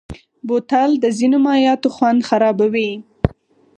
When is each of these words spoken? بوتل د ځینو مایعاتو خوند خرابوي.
بوتل 0.47 0.91
د 1.03 1.05
ځینو 1.17 1.37
مایعاتو 1.45 1.89
خوند 1.95 2.19
خرابوي. 2.29 2.91